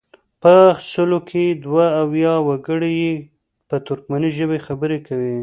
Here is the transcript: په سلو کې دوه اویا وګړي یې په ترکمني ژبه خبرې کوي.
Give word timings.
په 0.41 0.53
سلو 0.89 1.19
کې 1.29 1.43
دوه 1.65 1.85
اویا 2.01 2.33
وګړي 2.47 2.93
یې 3.03 3.15
په 3.67 3.75
ترکمني 3.85 4.29
ژبه 4.37 4.57
خبرې 4.67 4.99
کوي. 5.07 5.35